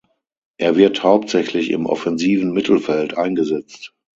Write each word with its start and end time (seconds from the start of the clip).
Er 0.57 0.77
wird 0.77 1.03
hauptsächlich 1.03 1.69
im 1.69 1.85
offensiven 1.85 2.53
Mittelfeld 2.53 3.15
eingesetzt. 3.15 3.93